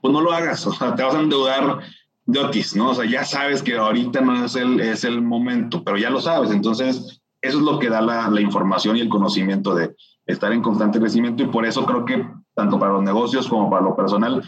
[0.01, 1.79] pues no lo hagas, o sea, te vas a endeudar
[2.25, 2.91] de Otis, ¿no?
[2.91, 6.21] O sea, ya sabes que ahorita no es el, es el momento, pero ya lo
[6.21, 10.61] sabes, entonces eso es lo que da la, información y el conocimiento de estar en
[10.61, 14.43] constante crecimiento y por eso creo que tanto para los negocios como para lo personal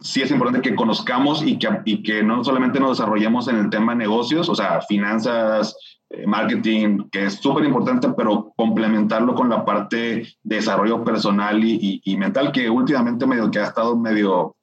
[0.00, 3.70] sí es importante que conozcamos y que, y que no solamente nos desarrollemos en el
[3.70, 5.76] tema negocios, o sea, finanzas,
[6.10, 12.00] eh, marketing, que es súper importante, pero complementarlo con la parte de desarrollo personal y,
[12.04, 14.56] y, mental, que últimamente medio que ha estado medio,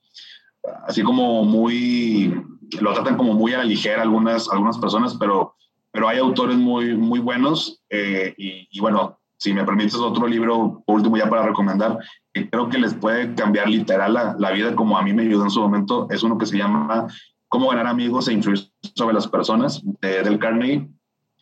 [0.88, 2.34] así como muy,
[2.80, 5.56] lo tratan como muy a la ligera algunas, algunas personas, pero,
[5.96, 10.84] pero hay autores muy, muy buenos eh, y, y bueno, si me permites otro libro,
[10.88, 12.00] último ya para recomendar,
[12.34, 15.46] que creo que les puede cambiar literal la, la, vida como a mí me ayudó
[15.46, 17.08] en su momento, es uno que se llama
[17.48, 20.90] Cómo ganar amigos e influir sobre las personas, de Del Carnegie.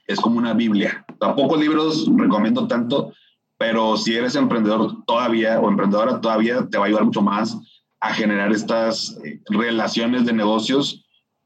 [0.05, 1.03] Es como una Biblia.
[1.19, 3.11] Tampoco libros recomiendo tanto,
[3.57, 7.57] pero si eres emprendedor todavía o emprendedora todavía, te va a ayudar mucho más
[8.01, 11.02] a generar estas eh, relaciones de negocios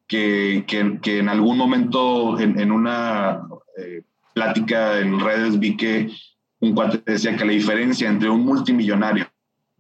[0.08, 3.42] que, que, que en algún momento en, en una
[3.78, 4.02] eh,
[4.34, 6.10] plática en redes vi que
[6.60, 9.28] un cuate decía que la diferencia entre un multimillonario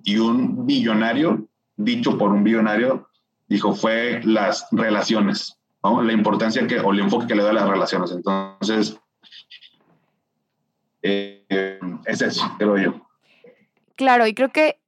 [0.04, 3.10] y un billonario, dicho por un billonario,
[3.48, 6.02] dijo, fue las relaciones, ¿no?
[6.02, 8.12] la importancia que, o el enfoque que le da a las relaciones.
[8.12, 9.00] Entonces,
[11.02, 13.08] eh, es eso, creo yo.
[13.96, 14.80] Claro, y creo que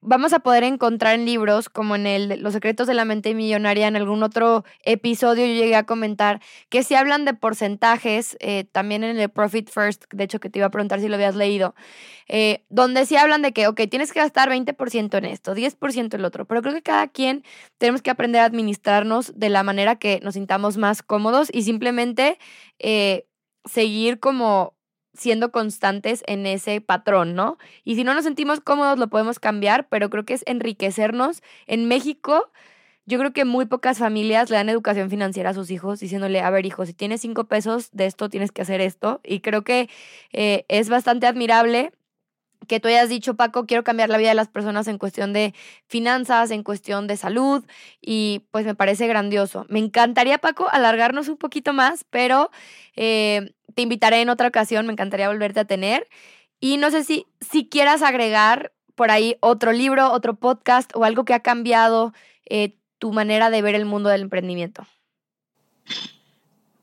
[0.00, 3.88] vamos a poder encontrar en libros como en el Los secretos de la mente millonaria,
[3.88, 9.04] en algún otro episodio yo llegué a comentar que si hablan de porcentajes, eh, también
[9.04, 11.74] en el Profit First, de hecho que te iba a preguntar si lo habías leído,
[12.28, 16.20] eh, donde sí hablan de que, ok, tienes que gastar 20% en esto, 10% en
[16.20, 17.44] el otro, pero creo que cada quien
[17.78, 22.38] tenemos que aprender a administrarnos de la manera que nos sintamos más cómodos y simplemente
[22.78, 23.26] eh,
[23.64, 24.77] seguir como
[25.18, 27.58] siendo constantes en ese patrón, ¿no?
[27.84, 31.42] Y si no nos sentimos cómodos, lo podemos cambiar, pero creo que es enriquecernos.
[31.66, 32.50] En México,
[33.06, 36.50] yo creo que muy pocas familias le dan educación financiera a sus hijos, diciéndole, a
[36.50, 39.20] ver, hijo, si tienes cinco pesos de esto, tienes que hacer esto.
[39.24, 39.88] Y creo que
[40.32, 41.92] eh, es bastante admirable
[42.66, 45.54] que tú hayas dicho, Paco, quiero cambiar la vida de las personas en cuestión de
[45.86, 47.64] finanzas, en cuestión de salud,
[48.00, 49.66] y pues me parece grandioso.
[49.68, 52.50] Me encantaría, Paco, alargarnos un poquito más, pero
[52.94, 56.08] eh, te invitaré en otra ocasión, me encantaría volverte a tener.
[56.58, 61.24] Y no sé si, si quieras agregar por ahí otro libro, otro podcast o algo
[61.24, 62.12] que ha cambiado
[62.50, 64.84] eh, tu manera de ver el mundo del emprendimiento.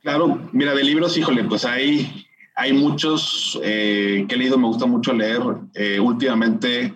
[0.03, 4.85] Claro, mira, de libros, híjole, pues hay hay muchos eh, que he leído, me gusta
[4.85, 5.41] mucho leer
[5.73, 6.93] eh, últimamente,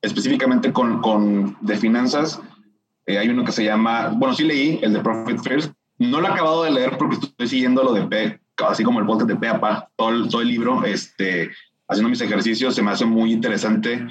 [0.00, 2.40] específicamente con, con de finanzas.
[3.06, 5.74] Hay uno que se llama, bueno, sí leí, el de Profit First.
[5.98, 9.06] No lo he acabado de leer porque estoy siguiendo lo de P, así como el
[9.06, 11.50] podcast de P a P, todo el, todo el libro, este,
[11.88, 14.06] haciendo mis ejercicios, se me hace muy interesante.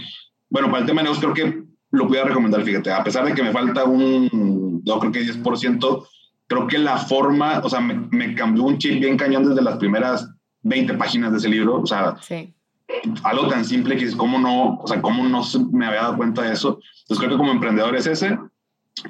[0.49, 3.25] Bueno, para el tema de negocios creo que lo voy a recomendar, fíjate, a pesar
[3.25, 6.07] de que me falta un, no creo que 10%,
[6.47, 9.77] creo que la forma, o sea, me, me cambió un chip bien cañón desde las
[9.77, 10.29] primeras
[10.63, 12.15] 20 páginas de ese libro, o sea,
[13.23, 16.43] algo tan simple que es cómo no, o sea, cómo no me había dado cuenta
[16.43, 16.79] de eso.
[17.01, 18.37] Entonces creo que como emprendedor es ese.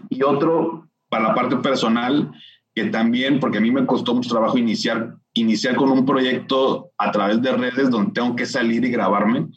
[0.09, 2.31] Y otro, para la parte personal,
[2.73, 7.11] que también, porque a mí me costó mucho trabajo iniciar, iniciar con un proyecto a
[7.11, 9.47] través de redes donde tengo que salir y grabarme,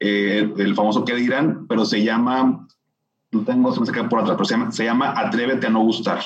[0.00, 2.66] eh, el famoso que dirán, pero se llama,
[3.32, 5.82] no tengo, se me saca por atrás, pero se llama, se llama Atrévete a no
[5.82, 6.20] gustar.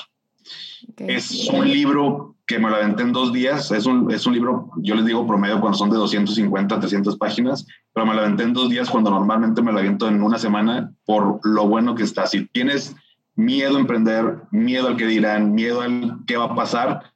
[0.97, 3.71] Es un libro que me lo aventé en dos días.
[3.71, 7.67] Es un, es un libro, yo les digo promedio cuando son de 250, 300 páginas,
[7.93, 10.93] pero me lo aventé en dos días cuando normalmente me lo aviento en una semana
[11.05, 12.27] por lo bueno que está.
[12.27, 12.95] Si tienes
[13.37, 17.13] miedo a emprender, miedo al que dirán, miedo al qué va a pasar,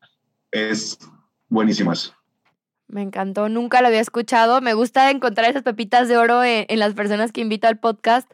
[0.51, 0.99] es
[1.49, 2.15] buenísimo eso.
[2.89, 4.61] Me encantó, nunca lo había escuchado.
[4.61, 8.31] Me gusta encontrar esas pepitas de oro en, en las personas que invito al podcast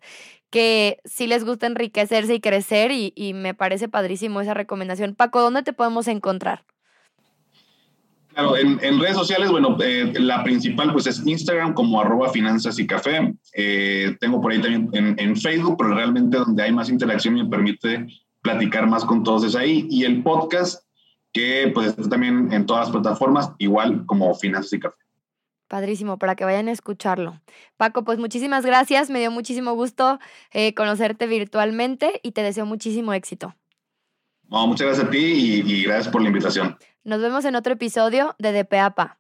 [0.53, 5.15] que sí les gusta enriquecerse y crecer y, y, me parece padrísimo esa recomendación.
[5.15, 6.63] Paco, ¿dónde te podemos encontrar?
[8.35, 12.79] Claro, en, en redes sociales, bueno, eh, la principal pues es Instagram como arroba finanzas
[12.79, 13.35] y café.
[13.55, 17.47] Eh, tengo por ahí también en, en, Facebook, pero realmente donde hay más interacción me
[17.47, 18.07] permite
[18.43, 19.87] platicar más con todos es ahí.
[19.89, 20.82] Y el podcast,
[21.33, 24.97] que pues está también en todas las plataformas, igual como Finanzas y Café.
[25.69, 27.41] Padrísimo, para que vayan a escucharlo.
[27.79, 30.19] Paco, pues muchísimas gracias, me dio muchísimo gusto
[30.53, 33.55] eh, conocerte virtualmente y te deseo muchísimo éxito.
[34.49, 36.77] muchas gracias a ti y, y gracias por la invitación.
[37.05, 39.19] Nos vemos en otro episodio de DPAPA.